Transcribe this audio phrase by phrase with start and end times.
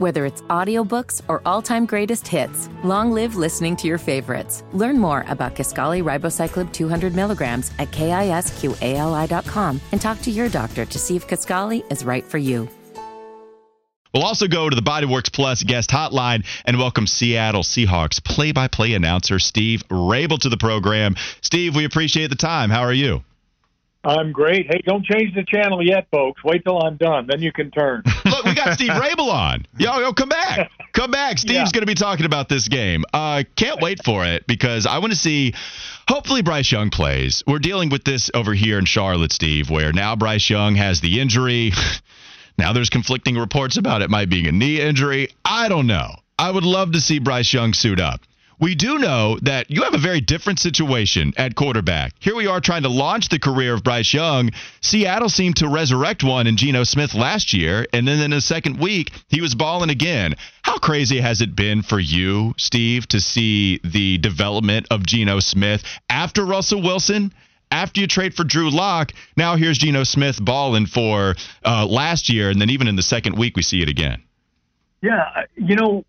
[0.00, 4.64] Whether it's audiobooks or all-time greatest hits, long live listening to your favorites.
[4.72, 10.98] Learn more about Kisqali Ribociclib 200 milligrams at kisqali.com and talk to your doctor to
[10.98, 12.66] see if Kisqali is right for you.
[14.14, 19.38] We'll also go to the Bodyworks Plus guest hotline and welcome Seattle Seahawks play-by-play announcer
[19.38, 21.14] Steve Raible to the program.
[21.42, 22.70] Steve, we appreciate the time.
[22.70, 23.22] How are you?
[24.02, 24.66] I'm great.
[24.66, 26.42] Hey, don't change the channel yet, folks.
[26.42, 28.02] Wait till I'm done, then you can turn.
[28.40, 29.66] Look, we got Steve Raible on.
[29.76, 31.36] Yo, yo, come back, come back.
[31.36, 31.64] Steve's yeah.
[31.64, 33.04] going to be talking about this game.
[33.12, 35.52] Uh, can't wait for it because I want to see.
[36.08, 37.42] Hopefully, Bryce Young plays.
[37.46, 41.20] We're dealing with this over here in Charlotte, Steve, where now Bryce Young has the
[41.20, 41.72] injury.
[42.58, 45.30] Now there's conflicting reports about it might being a knee injury.
[45.46, 46.16] I don't know.
[46.38, 48.20] I would love to see Bryce Young suit up.
[48.60, 52.12] We do know that you have a very different situation at quarterback.
[52.20, 54.50] Here we are trying to launch the career of Bryce Young.
[54.82, 58.78] Seattle seemed to resurrect one in Geno Smith last year, and then in the second
[58.78, 60.34] week, he was balling again.
[60.60, 65.82] How crazy has it been for you, Steve, to see the development of Geno Smith
[66.10, 67.32] after Russell Wilson?
[67.72, 72.50] after you trade for Drew Lock, now here's Geno Smith balling for uh, last year,
[72.50, 74.20] and then even in the second week, we see it again.
[75.02, 76.04] Yeah, you know,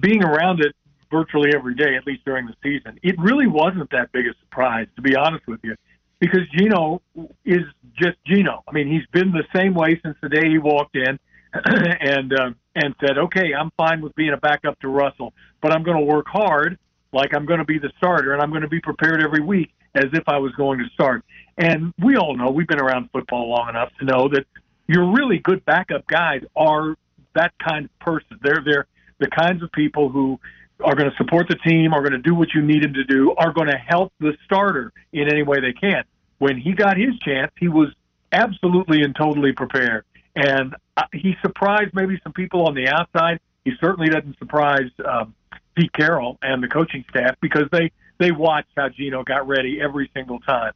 [0.00, 0.76] being around it
[1.12, 4.88] virtually every day, at least during the season, it really wasn't that big a surprise,
[4.96, 5.76] to be honest with you,
[6.18, 7.02] because Geno
[7.44, 7.62] is
[7.94, 8.64] just Geno.
[8.66, 11.18] I mean, he's been the same way since the day he walked in,
[11.52, 15.84] and uh, and said, "Okay, I'm fine with being a backup to Russell, but I'm
[15.84, 16.78] going to work hard,
[17.12, 19.70] like I'm going to be the starter, and I'm going to be prepared every week."
[19.94, 21.24] as if I was going to start.
[21.58, 24.46] And we all know, we've been around football long enough to know that
[24.86, 26.96] your really good backup guys are
[27.34, 28.38] that kind of person.
[28.42, 28.86] They're they're
[29.20, 30.40] the kinds of people who
[30.84, 33.04] are going to support the team, are going to do what you need them to
[33.04, 36.04] do, are going to help the starter in any way they can.
[36.38, 37.88] When he got his chance, he was
[38.32, 40.04] absolutely and totally prepared.
[40.34, 43.40] And uh, he surprised maybe some people on the outside.
[43.64, 45.34] He certainly doesn't surprise um,
[45.76, 50.10] Pete Carroll and the coaching staff because they they watched how Geno got ready every
[50.14, 50.72] single time.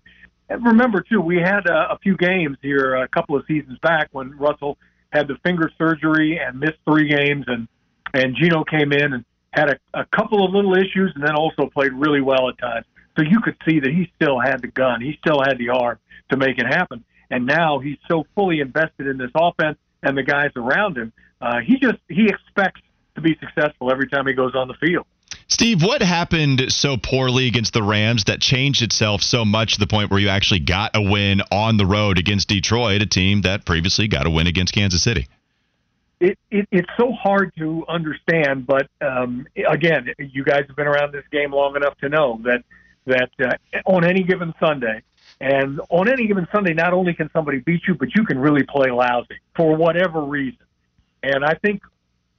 [0.48, 4.09] And remember too, we had a, a few games here a couple of seasons back
[4.12, 4.78] when Russell
[5.10, 7.69] had the finger surgery and missed three games, and
[8.14, 9.25] and Geno came in and
[9.56, 12.86] had a, a couple of little issues, and then also played really well at times.
[13.16, 15.98] So you could see that he still had the gun, he still had the arm
[16.30, 17.04] to make it happen.
[17.30, 21.12] And now he's so fully invested in this offense and the guys around him.
[21.40, 22.80] Uh, he just he expects
[23.14, 25.06] to be successful every time he goes on the field.
[25.48, 29.86] Steve, what happened so poorly against the Rams that changed itself so much to the
[29.86, 33.64] point where you actually got a win on the road against Detroit, a team that
[33.64, 35.28] previously got a win against Kansas City?
[36.19, 41.12] It, it, it's so hard to understand, but um, again, you guys have been around
[41.12, 42.62] this game long enough to know that
[43.04, 45.03] that uh, on any given Sunday,
[45.41, 48.62] and on any given Sunday, not only can somebody beat you, but you can really
[48.62, 50.65] play lousy for whatever reason.
[51.22, 51.82] And I think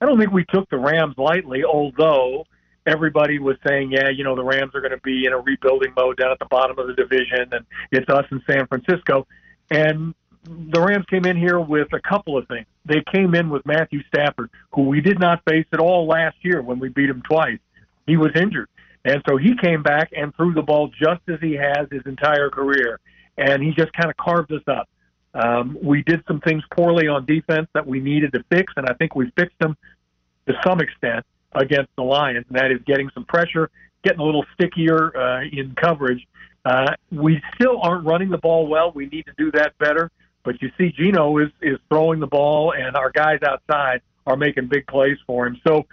[0.01, 2.45] I don't think we took the Rams lightly, although
[2.85, 5.93] everybody was saying, yeah, you know, the Rams are going to be in a rebuilding
[5.95, 9.27] mode down at the bottom of the division, and it's us in San Francisco.
[9.69, 10.15] And
[10.47, 12.65] the Rams came in here with a couple of things.
[12.85, 16.61] They came in with Matthew Stafford, who we did not face at all last year
[16.61, 17.59] when we beat him twice.
[18.05, 18.69] He was injured.
[19.05, 22.49] And so he came back and threw the ball just as he has his entire
[22.49, 22.99] career.
[23.37, 24.89] And he just kind of carved us up.
[25.33, 28.93] Um, we did some things poorly on defense that we needed to fix, and I
[28.93, 29.77] think we fixed them
[30.47, 33.69] to some extent against the Lions, and that is getting some pressure,
[34.03, 36.25] getting a little stickier uh, in coverage.
[36.65, 38.91] Uh, we still aren't running the ball well.
[38.91, 40.09] We need to do that better.
[40.47, 44.67] But you see, Geno is is throwing the ball, and our guys outside are making
[44.67, 45.59] big plays for him.
[45.67, 45.85] So,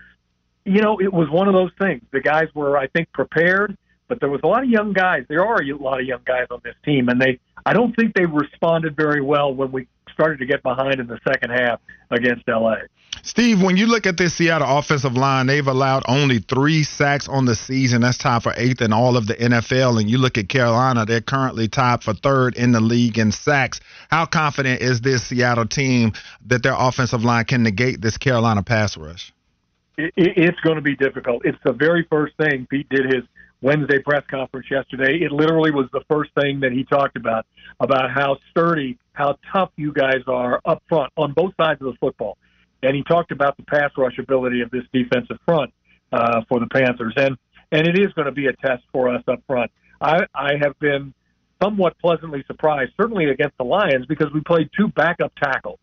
[0.65, 2.03] you know, it was one of those things.
[2.13, 3.77] The guys were, I think, prepared,
[4.07, 5.25] but there was a lot of young guys.
[5.29, 8.15] There are a lot of young guys on this team, and they, I don't think
[8.15, 11.81] they responded very well when we started to get behind in the second half
[12.11, 12.77] against LA.
[13.23, 17.45] Steve, when you look at this Seattle offensive line, they've allowed only three sacks on
[17.45, 18.03] the season.
[18.03, 20.01] That's tied for eighth in all of the NFL.
[20.01, 23.81] And you look at Carolina, they're currently tied for third in the league in sacks.
[24.11, 26.13] How confident is this Seattle team
[26.47, 29.33] that their offensive line can negate this Carolina pass rush?
[29.97, 31.43] it's going to be difficult.
[31.45, 33.23] It's the very first thing Pete did his
[33.63, 35.19] Wednesday press conference yesterday.
[35.25, 37.47] It literally was the first thing that he talked about
[37.81, 41.99] about how sturdy, how tough you guys are up front on both sides of the
[41.99, 42.37] football
[42.85, 45.73] and he talked about the pass rush ability of this defensive front
[46.13, 47.37] uh, for the Panthers, and
[47.73, 49.71] and it is going to be a test for us up front.
[50.01, 51.15] I I have been
[51.63, 55.79] somewhat pleasantly surprised, certainly against the Lions, because we played two backup tackles.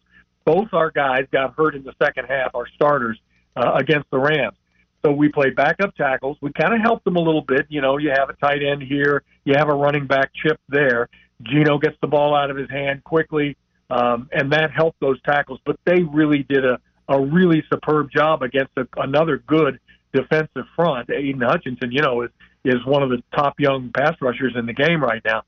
[0.46, 3.20] Both our guys got hurt in the second half, our starters
[3.56, 4.56] uh, against the Rams.
[5.04, 6.38] So we played backup tackles.
[6.42, 7.66] We kind of helped them a little bit.
[7.70, 11.10] You know, you have a tight end here, you have a running back chip there.
[11.44, 13.58] Geno gets the ball out of his hand quickly,
[13.90, 15.60] um, and that helped those tackles.
[15.66, 19.80] But they really did a, a really superb job against a, another good
[20.14, 21.10] defensive front.
[21.10, 22.30] Aidan Hutchinson, you know, is
[22.64, 25.42] is one of the top young pass rushers in the game right now.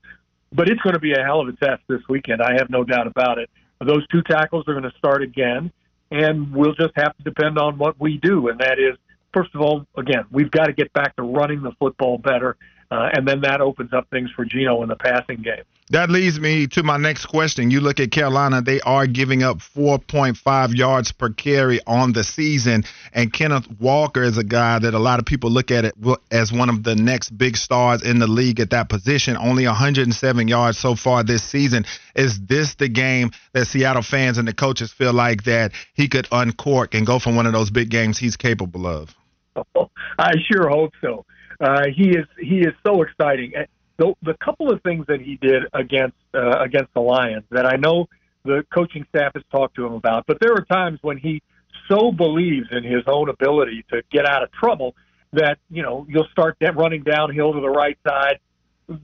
[0.52, 2.42] But it's going to be a hell of a test this weekend.
[2.42, 3.48] I have no doubt about it.
[3.80, 5.70] Those two tackles are going to start again,
[6.10, 8.96] and we'll just have to depend on what we do, and that is
[9.34, 12.56] first of all, again, we've got to get back to running the football better.
[12.90, 15.64] Uh, and then that opens up things for Geno in the passing game.
[15.90, 17.70] That leads me to my next question.
[17.70, 22.84] You look at Carolina, they are giving up 4.5 yards per carry on the season.
[23.12, 25.94] And Kenneth Walker is a guy that a lot of people look at it
[26.30, 29.36] as one of the next big stars in the league at that position.
[29.36, 31.84] Only 107 yards so far this season.
[32.14, 36.28] Is this the game that Seattle fans and the coaches feel like that he could
[36.32, 39.14] uncork and go for one of those big games he's capable of?
[40.18, 41.24] I sure hope so.
[41.60, 43.52] Uh, he is he is so exciting.
[43.96, 47.76] The, the couple of things that he did against uh, against the Lions that I
[47.76, 48.06] know
[48.44, 51.42] the coaching staff has talked to him about, but there are times when he
[51.88, 54.94] so believes in his own ability to get out of trouble
[55.32, 58.38] that you know you'll start running downhill to the right side.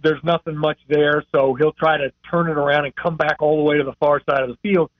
[0.02, 3.56] There's nothing much there, so he'll try to turn it around and come back all
[3.56, 4.90] the way to the far side of the field.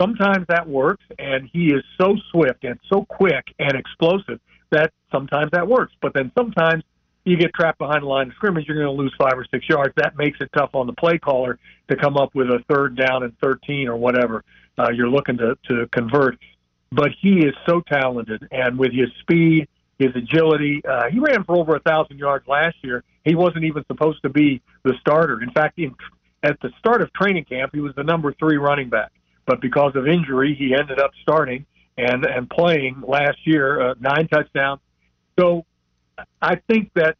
[0.00, 4.38] Sometimes that works, and he is so swift and so quick and explosive
[4.70, 5.92] that sometimes that works.
[6.00, 6.84] But then sometimes
[7.24, 9.68] you get trapped behind the line of scrimmage, you're going to lose five or six
[9.68, 9.92] yards.
[9.96, 13.22] That makes it tough on the play caller to come up with a third down
[13.22, 14.44] and 13 or whatever
[14.78, 16.38] uh, you're looking to, to convert.
[16.90, 19.68] But he is so talented, and with his speed,
[19.98, 23.04] his agility, uh, he ran for over a thousand yards last year.
[23.24, 25.42] He wasn't even supposed to be the starter.
[25.42, 25.94] In fact, in,
[26.42, 29.12] at the start of training camp, he was the number three running back.
[29.44, 31.66] But because of injury, he ended up starting
[31.98, 34.80] and and playing last year, uh, nine touchdowns.
[35.38, 35.66] So
[36.40, 37.16] I think that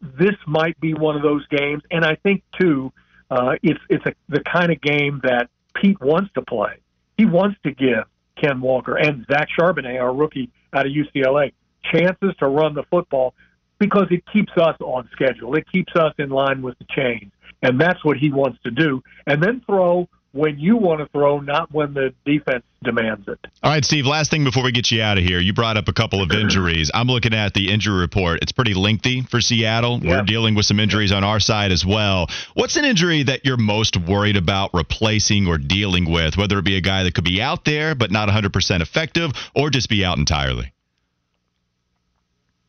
[0.00, 2.92] this might be one of those games, and I think too,
[3.30, 6.78] uh, it's it's a, the kind of game that Pete wants to play.
[7.18, 8.04] He wants to give
[8.36, 11.52] Ken Walker and Zach Charbonnet, our rookie out of UCLA,
[11.92, 13.34] chances to run the football
[13.78, 15.54] because it keeps us on schedule.
[15.54, 19.02] It keeps us in line with the chains, and that's what he wants to do.
[19.26, 23.38] And then throw when you want to throw, not when the defense demands it.
[23.62, 25.40] All right, Steve, last thing before we get you out of here.
[25.40, 26.90] You brought up a couple of injuries.
[26.94, 28.40] I'm looking at the injury report.
[28.42, 30.00] It's pretty lengthy for Seattle.
[30.02, 30.18] Yeah.
[30.18, 32.28] We're dealing with some injuries on our side as well.
[32.54, 36.76] What's an injury that you're most worried about replacing or dealing with, whether it be
[36.76, 40.18] a guy that could be out there but not 100% effective or just be out
[40.18, 40.72] entirely?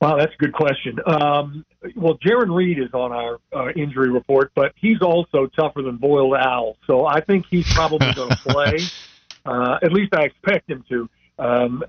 [0.01, 0.97] Wow, that's a good question.
[1.05, 1.63] Um,
[1.95, 6.33] well, Jarran Reed is on our uh, injury report, but he's also tougher than boiled
[6.33, 6.77] owl.
[6.87, 8.79] So I think he's probably going to play.
[9.45, 11.09] Uh, at least I expect him to.
[11.37, 11.83] Um,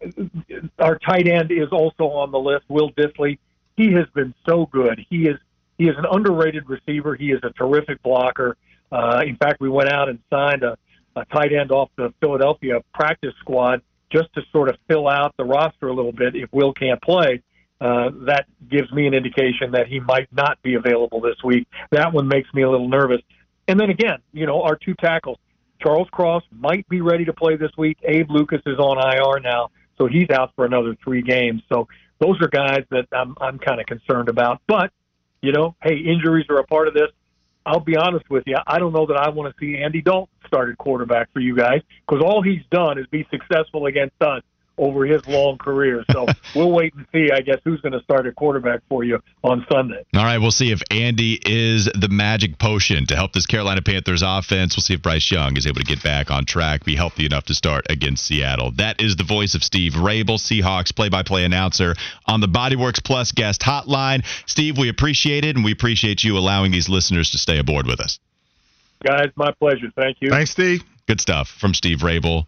[0.78, 3.38] our tight end is also on the list, Will Dissly,
[3.76, 5.04] He has been so good.
[5.08, 5.38] He is
[5.78, 7.14] he is an underrated receiver.
[7.14, 8.58] He is a terrific blocker.
[8.92, 10.76] Uh, in fact, we went out and signed a,
[11.16, 13.80] a tight end off the Philadelphia practice squad
[14.10, 17.42] just to sort of fill out the roster a little bit if Will can't play
[17.82, 21.66] uh, that gives me an indication that he might not be available this week.
[21.90, 23.20] That one makes me a little nervous.
[23.66, 25.38] And then again, you know, our two tackles,
[25.82, 27.98] Charles Cross might be ready to play this week.
[28.04, 31.62] Abe Lucas is on IR now, so he's out for another three games.
[31.68, 31.88] So
[32.20, 34.62] those are guys that I'm I'm kind of concerned about.
[34.68, 34.92] But
[35.40, 37.08] you know, hey, injuries are a part of this.
[37.66, 38.58] I'll be honest with you.
[38.64, 41.80] I don't know that I want to see Andy Dalton started quarterback for you guys
[42.06, 44.42] because all he's done is be successful against us
[44.78, 46.04] over his long career.
[46.10, 49.20] So we'll wait and see, I guess, who's going to start at quarterback for you
[49.42, 50.04] on Sunday.
[50.14, 54.22] All right, we'll see if Andy is the magic potion to help this Carolina Panthers
[54.22, 54.76] offense.
[54.76, 57.44] We'll see if Bryce Young is able to get back on track, be healthy enough
[57.44, 58.72] to start against Seattle.
[58.72, 61.94] That is the voice of Steve Raible, Seahawks play-by-play announcer
[62.26, 64.24] on the Bodyworks Plus guest hotline.
[64.46, 68.00] Steve, we appreciate it, and we appreciate you allowing these listeners to stay aboard with
[68.00, 68.18] us.
[69.04, 69.90] Guys, my pleasure.
[69.96, 70.30] Thank you.
[70.30, 70.82] Thanks, Steve.
[71.06, 72.46] Good stuff from Steve Raible.